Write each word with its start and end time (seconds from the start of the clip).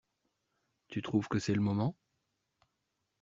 Tu 0.87 1.03
trouves 1.03 1.27
que 1.27 1.37
c’est 1.37 1.53
le 1.53 1.61
moment? 1.61 1.95